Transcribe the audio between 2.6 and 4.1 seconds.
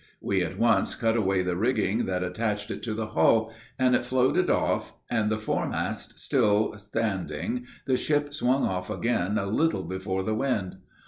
it to the hull, and it